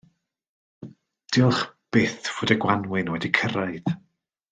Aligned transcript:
Diolch 1.35 1.61
byth 1.97 2.31
fod 2.37 2.53
y 2.55 2.57
gwanwyn 2.65 3.13
wedi 3.17 3.31
cyrraedd. 3.41 3.93